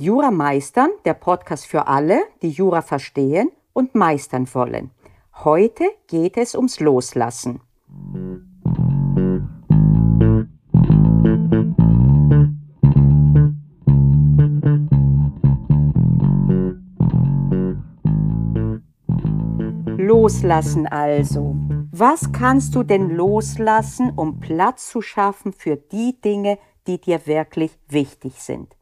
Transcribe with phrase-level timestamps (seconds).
[0.00, 4.92] Jura meistern, der Podcast für alle, die Jura verstehen und meistern wollen.
[5.44, 7.60] Heute geht es ums Loslassen.
[19.98, 21.54] Loslassen also.
[21.92, 27.78] Was kannst du denn loslassen, um Platz zu schaffen für die Dinge, die dir wirklich
[27.86, 28.79] wichtig sind?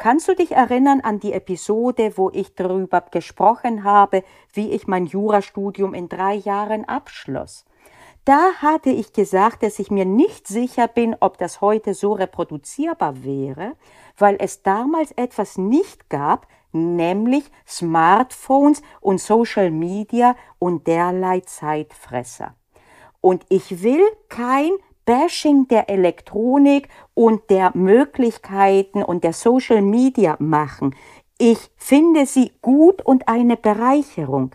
[0.00, 5.04] Kannst du dich erinnern an die Episode, wo ich darüber gesprochen habe, wie ich mein
[5.04, 7.66] Jurastudium in drei Jahren abschloss?
[8.24, 13.22] Da hatte ich gesagt, dass ich mir nicht sicher bin, ob das heute so reproduzierbar
[13.24, 13.76] wäre,
[14.16, 22.54] weil es damals etwas nicht gab, nämlich Smartphones und Social Media und derlei Zeitfresser.
[23.20, 24.70] Und ich will kein
[25.04, 30.94] Bashing der Elektronik und der Möglichkeiten und der Social Media machen.
[31.38, 34.54] Ich finde sie gut und eine Bereicherung.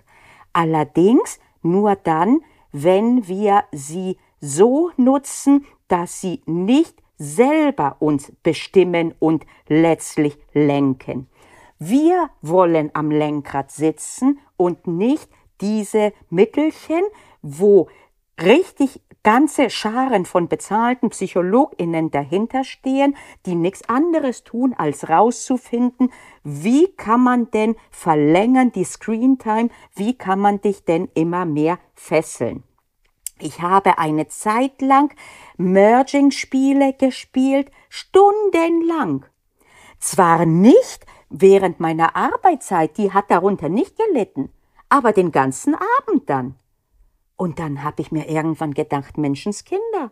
[0.53, 9.45] Allerdings nur dann, wenn wir sie so nutzen, dass sie nicht selber uns bestimmen und
[9.67, 11.27] letztlich lenken.
[11.79, 15.29] Wir wollen am Lenkrad sitzen und nicht
[15.61, 17.01] diese Mittelchen,
[17.41, 17.87] wo
[18.41, 26.11] richtig ganze Scharen von bezahlten PsychologInnen dahinter stehen, die nichts anderes tun, als rauszufinden,
[26.43, 32.63] wie kann man denn verlängern die Screentime, wie kann man dich denn immer mehr fesseln.
[33.39, 35.13] Ich habe eine Zeit lang
[35.57, 39.25] Merging-Spiele gespielt, stundenlang.
[39.99, 44.51] Zwar nicht während meiner Arbeitszeit, die hat darunter nicht gelitten,
[44.87, 46.55] aber den ganzen Abend dann.
[47.37, 50.11] Und dann habe ich mir irgendwann gedacht, Menschenskinder.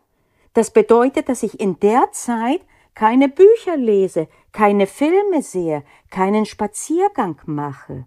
[0.54, 2.62] Das bedeutet, dass ich in der Zeit
[2.94, 8.06] keine Bücher lese, keine Filme sehe, keinen Spaziergang mache.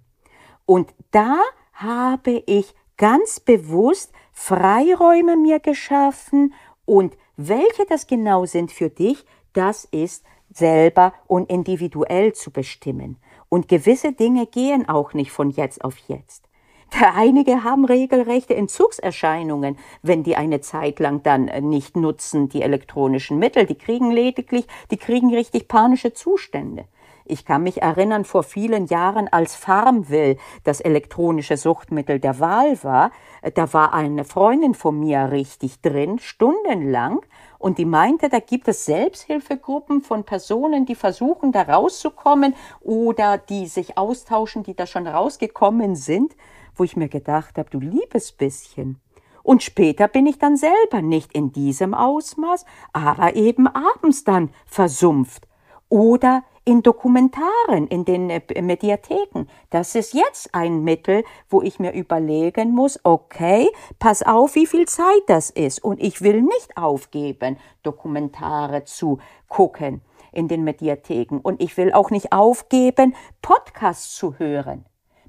[0.64, 1.39] Und da
[1.73, 6.55] habe ich ganz bewusst Freiräume mir geschaffen
[6.85, 13.18] und welche das genau sind für dich, das ist selber und individuell zu bestimmen.
[13.48, 16.45] Und gewisse Dinge gehen auch nicht von jetzt auf jetzt.
[16.91, 23.39] Einige haben regelrechte Entzugserscheinungen, wenn die eine Zeit lang dann äh, nicht nutzen, die elektronischen
[23.39, 23.67] Mittel.
[23.67, 26.85] Die kriegen lediglich, die kriegen richtig panische Zustände.
[27.29, 33.11] Ich kann mich erinnern, vor vielen Jahren, als Farmville das elektronische Suchtmittel der Wahl war,
[33.42, 37.20] äh, da war eine Freundin von mir richtig drin, stundenlang,
[37.58, 43.67] und die meinte, da gibt es Selbsthilfegruppen von Personen, die versuchen, da rauszukommen oder die
[43.67, 46.33] sich austauschen, die da schon rausgekommen sind
[46.77, 49.01] wo ich mir gedacht habe, du liebes bisschen.
[49.42, 55.47] Und später bin ich dann selber nicht in diesem Ausmaß, aber eben abends dann versumpft.
[55.89, 59.47] Oder in Dokumentaren, in den äh, Mediatheken.
[59.70, 63.69] Das ist jetzt ein Mittel, wo ich mir überlegen muss, okay,
[64.01, 65.83] pass auf, wie viel Zeit das ist.
[65.83, 70.01] Und ich will nicht aufgeben, Dokumentare zu gucken
[70.33, 71.39] in den Mediatheken.
[71.41, 74.85] Und ich will auch nicht aufgeben, Podcasts zu hören.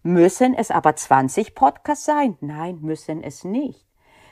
[0.07, 2.37] Müssen es aber 20 Podcasts sein?
[2.39, 3.85] Nein, müssen es nicht.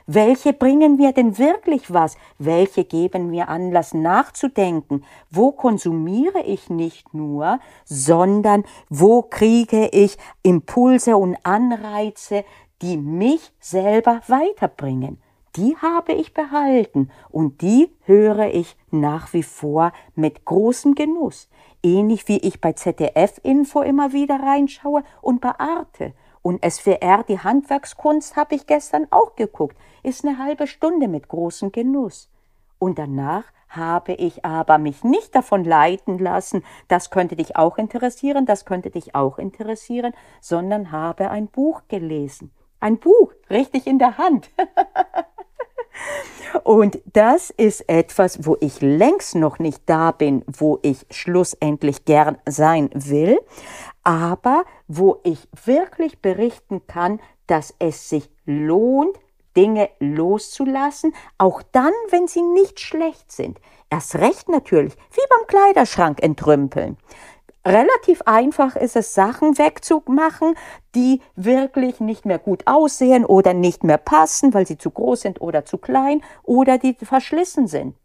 [0.06, 2.16] Welche bringen mir denn wirklich was?
[2.38, 5.04] Welche geben mir Anlass nachzudenken?
[5.30, 12.46] Wo konsumiere ich nicht nur, sondern wo kriege ich Impulse und Anreize,
[12.80, 15.20] die mich selber weiterbringen?
[15.56, 21.50] Die habe ich behalten und die höre ich nach wie vor mit großem Genuss
[21.86, 26.12] ähnlich wie ich bei ZDF-Info immer wieder reinschaue und bei Arte.
[26.42, 29.76] Und SWR, die Handwerkskunst, habe ich gestern auch geguckt.
[30.02, 32.28] Ist eine halbe Stunde mit großem Genuss.
[32.78, 38.46] Und danach habe ich aber mich nicht davon leiten lassen, das könnte dich auch interessieren,
[38.46, 42.52] das könnte dich auch interessieren, sondern habe ein Buch gelesen.
[42.80, 44.50] Ein Buch, richtig in der Hand.
[46.62, 52.38] Und das ist etwas, wo ich längst noch nicht da bin, wo ich schlussendlich gern
[52.46, 53.38] sein will,
[54.02, 59.16] aber wo ich wirklich berichten kann, dass es sich lohnt,
[59.56, 63.58] Dinge loszulassen, auch dann, wenn sie nicht schlecht sind.
[63.88, 66.98] Erst recht natürlich, wie beim Kleiderschrank entrümpeln
[67.66, 70.54] relativ einfach ist es, Sachen wegzumachen,
[70.94, 75.40] die wirklich nicht mehr gut aussehen oder nicht mehr passen, weil sie zu groß sind
[75.40, 77.96] oder zu klein oder die verschlissen sind.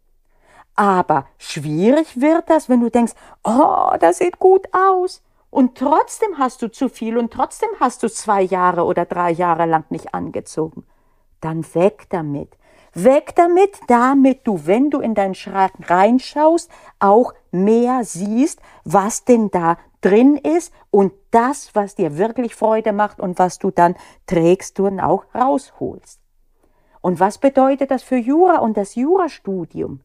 [0.74, 3.12] Aber schwierig wird das, wenn du denkst,
[3.44, 5.22] oh, das sieht gut aus.
[5.50, 9.66] Und trotzdem hast du zu viel und trotzdem hast du zwei Jahre oder drei Jahre
[9.66, 10.86] lang nicht angezogen.
[11.40, 12.56] Dann weg damit.
[12.94, 19.50] Weg damit, damit du, wenn du in deinen Schrank reinschaust, auch mehr siehst, was denn
[19.50, 23.94] da drin ist und das, was dir wirklich Freude macht und was du dann
[24.26, 26.20] trägst und auch rausholst.
[27.00, 30.00] Und was bedeutet das für Jura und das Jurastudium?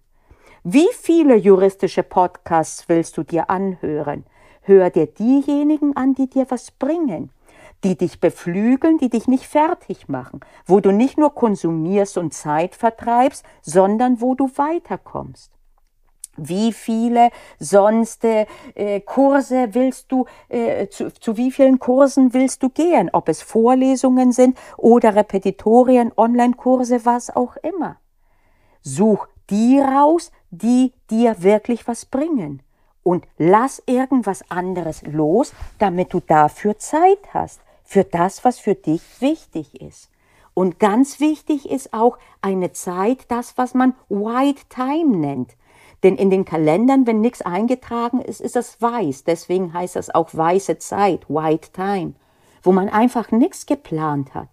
[0.64, 4.26] Wie viele juristische Podcasts willst du dir anhören?
[4.62, 7.32] Hör dir diejenigen an, die dir was bringen,
[7.84, 12.76] die dich beflügeln, die dich nicht fertig machen, wo du nicht nur konsumierst und Zeit
[12.76, 15.52] vertreibst, sondern wo du weiterkommst.
[16.38, 18.46] Wie viele sonst äh,
[19.02, 23.10] Kurse willst du, äh, zu, zu wie vielen Kursen willst du gehen?
[23.12, 27.98] Ob es Vorlesungen sind oder Repetitorien, Online-Kurse, was auch immer.
[28.84, 32.62] Such die raus, die dir wirklich was bringen.
[33.02, 39.02] Und lass irgendwas anderes los, damit du dafür Zeit hast, für das, was für dich
[39.22, 40.12] wichtig ist.
[40.54, 45.56] Und ganz wichtig ist auch eine Zeit, das, was man White Time nennt.
[46.04, 49.24] Denn in den Kalendern, wenn nichts eingetragen ist, ist das weiß.
[49.24, 52.14] Deswegen heißt das auch weiße Zeit, White Time,
[52.62, 54.50] wo man einfach nichts geplant hat.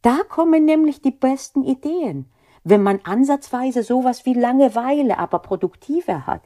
[0.00, 2.30] Da kommen nämlich die besten Ideen,
[2.64, 6.42] wenn man ansatzweise sowas wie Langeweile, aber produktiver hat,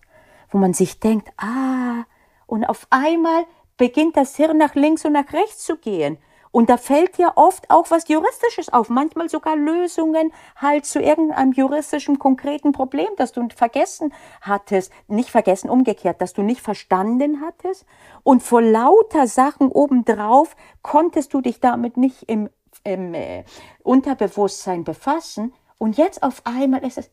[0.51, 2.05] wo man sich denkt, ah,
[2.47, 3.45] und auf einmal
[3.77, 6.19] beginnt das Hirn nach links und nach rechts zu gehen
[6.55, 11.51] und da fällt dir oft auch was Juristisches auf, manchmal sogar Lösungen halt zu irgendeinem
[11.51, 17.87] juristischen konkreten Problem, das du vergessen hattest, nicht vergessen, umgekehrt, dass du nicht verstanden hattest.
[18.23, 22.49] Und vor lauter Sachen obendrauf konntest du dich damit nicht im,
[22.85, 23.43] im äh,
[23.83, 25.53] Unterbewusstsein befassen.
[25.79, 27.11] Und jetzt auf einmal ist es,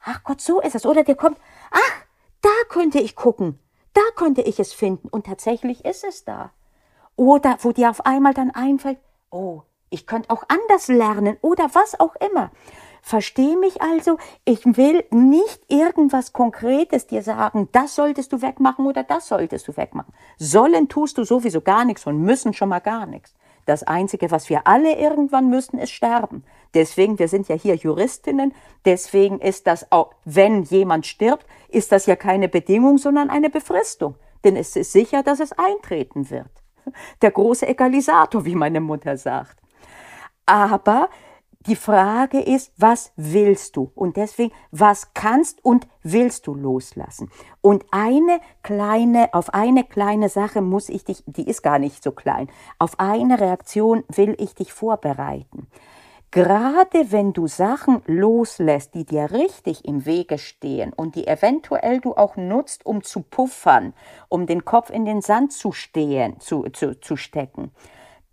[0.00, 0.84] ach Gott, so ist es.
[0.84, 1.38] Oder dir kommt,
[1.70, 2.04] ach,
[2.42, 3.60] da könnte ich gucken,
[3.94, 5.08] da könnte ich es finden.
[5.08, 6.52] Und tatsächlich ist es da.
[7.16, 8.98] Oder wo dir auf einmal dann einfällt,
[9.30, 12.50] oh, ich könnte auch anders lernen oder was auch immer.
[13.02, 19.02] Versteh mich also, ich will nicht irgendwas Konkretes dir sagen, das solltest du wegmachen oder
[19.02, 20.12] das solltest du wegmachen.
[20.38, 23.34] Sollen tust du sowieso gar nichts und müssen schon mal gar nichts.
[23.70, 26.42] Das Einzige, was wir alle irgendwann müssen, ist sterben.
[26.74, 28.52] Deswegen, wir sind ja hier Juristinnen,
[28.84, 34.16] deswegen ist das auch, wenn jemand stirbt, ist das ja keine Bedingung, sondern eine Befristung.
[34.42, 36.50] Denn es ist sicher, dass es eintreten wird
[37.22, 39.56] der große Egalisator, wie meine Mutter sagt.
[40.46, 41.08] Aber
[41.66, 43.92] die Frage ist, was willst du?
[43.94, 47.30] Und deswegen, was kannst und willst du loslassen?
[47.60, 52.12] Und eine kleine, auf eine kleine Sache muss ich dich, die ist gar nicht so
[52.12, 52.48] klein,
[52.78, 55.66] auf eine Reaktion will ich dich vorbereiten.
[56.32, 62.14] Gerade wenn du Sachen loslässt, die dir richtig im Wege stehen und die eventuell du
[62.14, 63.94] auch nutzt, um zu puffern,
[64.28, 67.72] um den Kopf in den Sand zu stehen, zu, zu, zu stecken,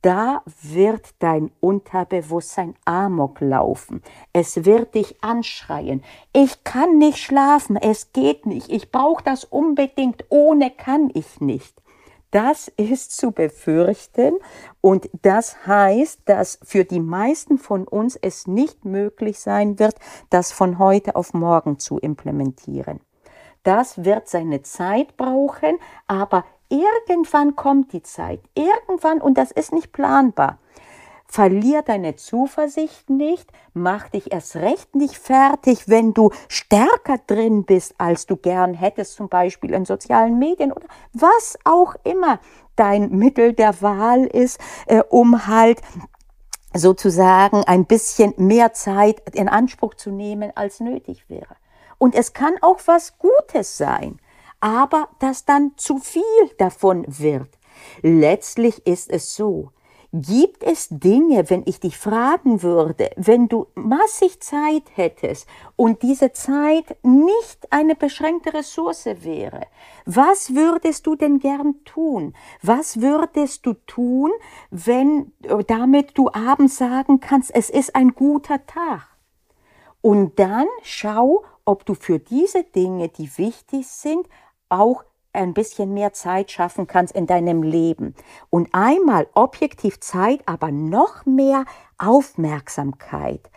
[0.02, 4.02] da wird dein Unterbewusstsein Amok laufen.
[4.34, 6.04] Es wird dich anschreien.
[6.34, 8.70] Ich kann nicht schlafen, es geht nicht.
[8.70, 11.82] Ich brauche das unbedingt, ohne kann ich nicht.
[12.32, 14.38] Das ist zu befürchten
[14.82, 19.96] und das heißt, dass für die meisten von uns es nicht möglich sein wird,
[20.30, 23.00] das von heute auf morgen zu implementieren.
[23.64, 29.92] Das wird seine Zeit brauchen, aber irgendwann kommt die Zeit, irgendwann und das ist nicht
[29.92, 30.60] planbar.
[31.30, 37.96] Verlier deine Zuversicht nicht, mach dich erst recht nicht fertig, wenn du stärker drin bist,
[37.98, 42.40] als du gern hättest, zum Beispiel in sozialen Medien oder was auch immer
[42.78, 45.81] dein Mittel der Wahl ist, äh, um halt
[46.74, 51.56] sozusagen ein bisschen mehr Zeit in Anspruch zu nehmen, als nötig wäre.
[51.97, 54.19] Und es kann auch was Gutes sein,
[54.59, 56.21] aber dass dann zu viel
[56.57, 57.49] davon wird.
[58.02, 59.71] Letztlich ist es so,
[60.14, 66.31] Gibt es Dinge, wenn ich dich fragen würde, wenn du massig Zeit hättest und diese
[66.31, 69.68] Zeit nicht eine beschränkte Ressource wäre,
[70.06, 72.33] was würdest du denn gern tun?
[72.61, 74.31] Was würdest du tun,
[74.71, 75.33] wenn
[75.68, 79.09] damit du abends sagen kannst, es ist ein guter Tag?
[80.02, 84.26] Und dann schau, ob du für diese Dinge, die wichtig sind,
[84.69, 88.16] auch ein bisschen mehr Zeit schaffen kannst in deinem Leben.
[88.50, 91.66] Und einmal objektiv Zeit, aber noch mehr
[91.97, 93.50] Aufmerksamkeit.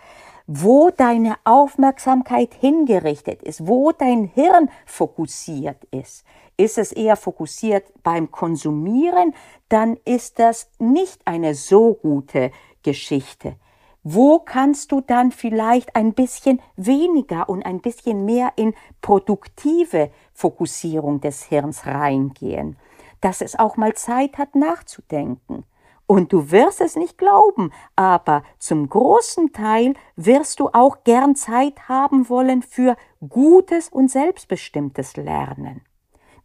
[0.46, 6.24] Wo deine Aufmerksamkeit hingerichtet ist, wo dein Hirn fokussiert ist.
[6.56, 9.34] Ist es eher fokussiert beim Konsumieren,
[9.68, 12.50] dann ist das nicht eine so gute
[12.82, 13.56] Geschichte.
[14.02, 21.20] Wo kannst du dann vielleicht ein bisschen weniger und ein bisschen mehr in produktive Fokussierung
[21.20, 22.76] des Hirns reingehen?
[23.20, 25.64] Dass es auch mal Zeit hat nachzudenken.
[26.06, 31.88] Und du wirst es nicht glauben, aber zum großen Teil wirst du auch gern Zeit
[31.88, 32.96] haben wollen für
[33.28, 35.82] gutes und selbstbestimmtes Lernen.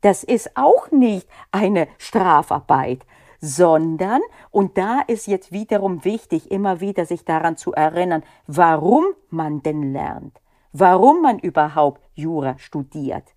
[0.01, 3.07] Das ist auch nicht eine Strafarbeit,
[3.41, 9.61] sondern, und da ist jetzt wiederum wichtig, immer wieder sich daran zu erinnern, warum man
[9.63, 10.41] denn lernt,
[10.73, 13.35] warum man überhaupt Jura studiert.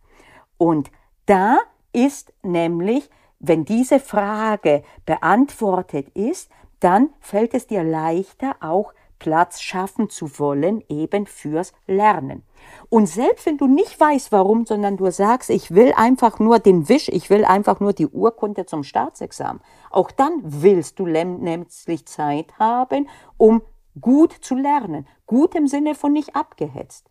[0.57, 0.91] Und
[1.27, 1.59] da
[1.93, 6.51] ist nämlich wenn diese Frage beantwortet ist,
[6.81, 12.43] dann fällt es dir leichter, auch Platz schaffen zu wollen, eben fürs Lernen.
[12.89, 16.89] Und selbst wenn du nicht weißt, warum, sondern du sagst, ich will einfach nur den
[16.89, 22.59] Wisch, ich will einfach nur die Urkunde zum Staatsexamen, auch dann willst du nämlich Zeit
[22.59, 23.63] haben, um
[24.01, 25.07] gut zu lernen.
[25.27, 27.11] Gut im Sinne von nicht abgehetzt.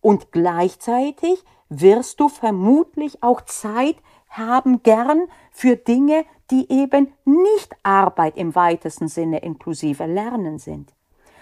[0.00, 3.96] Und gleichzeitig wirst du vermutlich auch Zeit
[4.28, 10.94] haben gern für Dinge, die eben nicht Arbeit im weitesten Sinne inklusive Lernen sind.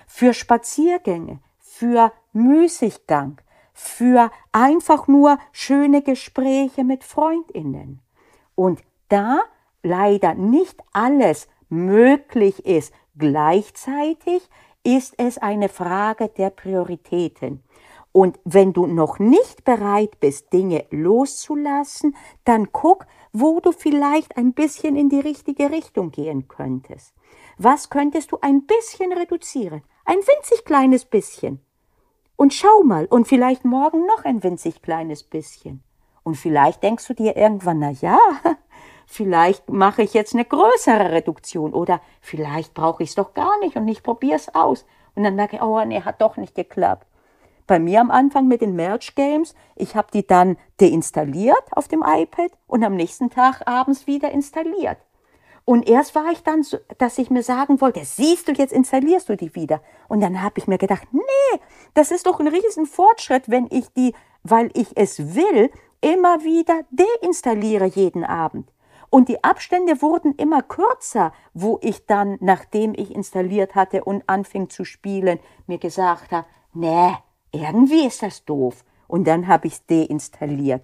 [0.09, 3.41] Für Spaziergänge, für Müßiggang,
[3.73, 8.01] für einfach nur schöne Gespräche mit Freundinnen.
[8.57, 9.43] Und da
[9.85, 14.49] leider nicht alles möglich ist gleichzeitig,
[14.83, 17.63] ist es eine Frage der Prioritäten.
[18.11, 24.55] Und wenn du noch nicht bereit bist, Dinge loszulassen, dann guck, wo du vielleicht ein
[24.55, 27.15] bisschen in die richtige Richtung gehen könntest.
[27.59, 29.83] Was könntest du ein bisschen reduzieren?
[30.09, 31.61] Ein winzig kleines bisschen.
[32.35, 35.83] Und schau mal, und vielleicht morgen noch ein winzig kleines bisschen.
[36.23, 38.19] Und vielleicht denkst du dir irgendwann, na ja,
[39.07, 43.77] vielleicht mache ich jetzt eine größere Reduktion oder vielleicht brauche ich es doch gar nicht
[43.77, 44.87] und ich probiere es aus.
[45.15, 47.07] Und dann merke ich, oh nee, hat doch nicht geklappt
[47.67, 49.55] bei mir am Anfang mit den Merge Games.
[49.77, 54.97] Ich habe die dann deinstalliert auf dem iPad und am nächsten Tag abends wieder installiert.
[55.69, 59.29] Und erst war ich dann, so, dass ich mir sagen wollte, siehst du, jetzt installierst
[59.29, 59.83] du die wieder.
[60.09, 61.61] Und dann habe ich mir gedacht, nee,
[61.93, 65.71] das ist doch ein riesen Fortschritt, wenn ich die, weil ich es will,
[66.01, 68.73] immer wieder deinstalliere jeden Abend.
[69.11, 74.71] Und die Abstände wurden immer kürzer, wo ich dann, nachdem ich installiert hatte und anfing
[74.71, 77.13] zu spielen, mir gesagt habe, nee,
[77.53, 78.87] irgendwie ist das doof.
[79.07, 80.83] Und dann habe ich es deinstalliert.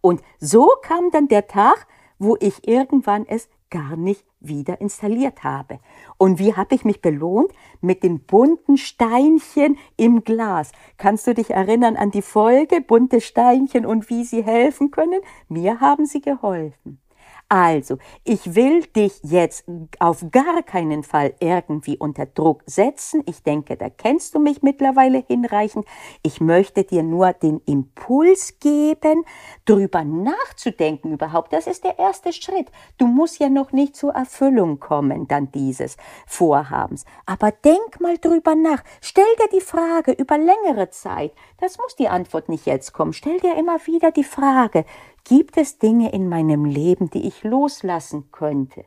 [0.00, 1.86] Und so kam dann der Tag,
[2.18, 5.80] wo ich irgendwann es gar nicht wieder installiert habe.
[6.18, 7.52] Und wie habe ich mich belohnt?
[7.80, 10.72] Mit den bunten Steinchen im Glas.
[10.96, 15.20] Kannst du dich erinnern an die Folge bunte Steinchen und wie sie helfen können?
[15.48, 17.00] Mir haben sie geholfen.
[17.48, 19.64] Also, ich will dich jetzt
[19.98, 23.22] auf gar keinen Fall irgendwie unter Druck setzen.
[23.26, 25.84] Ich denke, da kennst du mich mittlerweile hinreichend.
[26.22, 29.24] Ich möchte dir nur den Impuls geben,
[29.66, 31.52] drüber nachzudenken überhaupt.
[31.52, 32.68] Das ist der erste Schritt.
[32.96, 35.96] Du musst ja noch nicht zur Erfüllung kommen, dann dieses
[36.26, 37.04] Vorhabens.
[37.26, 38.82] Aber denk mal drüber nach.
[39.02, 41.32] Stell dir die Frage über längere Zeit.
[41.58, 43.12] Das muss die Antwort nicht jetzt kommen.
[43.12, 44.84] Stell dir immer wieder die Frage,
[45.26, 48.84] Gibt es Dinge in meinem Leben, die ich loslassen könnte?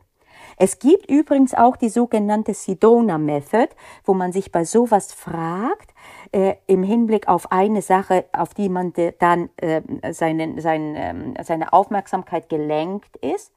[0.56, 3.68] Es gibt übrigens auch die sogenannte Sedona Method,
[4.04, 5.94] wo man sich bei sowas fragt,
[6.32, 11.72] äh, im Hinblick auf eine Sache, auf die man dann äh, seine, seine, äh, seine
[11.72, 13.52] Aufmerksamkeit gelenkt ist.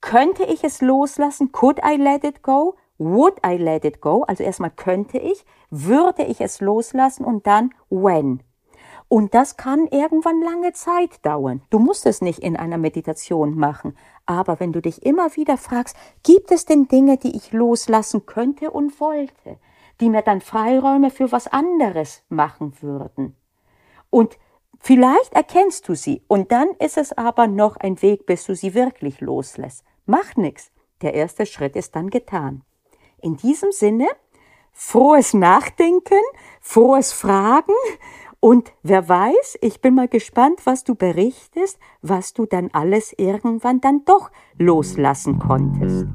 [0.00, 1.50] Könnte ich es loslassen?
[1.52, 2.76] Could I let it go?
[2.98, 4.22] Would I let it go?
[4.22, 8.42] Also erstmal könnte ich, würde ich es loslassen und dann when.
[9.14, 11.62] Und das kann irgendwann lange Zeit dauern.
[11.70, 13.96] Du musst es nicht in einer Meditation machen.
[14.26, 18.72] Aber wenn du dich immer wieder fragst, gibt es denn Dinge, die ich loslassen könnte
[18.72, 19.60] und wollte,
[20.00, 23.36] die mir dann Freiräume für was anderes machen würden?
[24.10, 24.36] Und
[24.80, 26.24] vielleicht erkennst du sie.
[26.26, 29.84] Und dann ist es aber noch ein Weg, bis du sie wirklich loslässt.
[30.06, 30.72] Mach nichts.
[31.02, 32.62] Der erste Schritt ist dann getan.
[33.22, 34.08] In diesem Sinne,
[34.72, 36.20] frohes Nachdenken,
[36.60, 37.74] frohes Fragen
[38.44, 43.80] und wer weiß, ich bin mal gespannt, was du berichtest, was du dann alles irgendwann
[43.80, 46.06] dann doch loslassen konntest.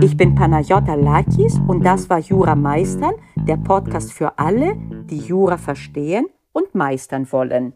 [0.00, 4.76] Ich bin Panayota Lakis und das war Jura Meistern, der Podcast für alle,
[5.10, 7.72] die Jura verstehen und meistern wollen.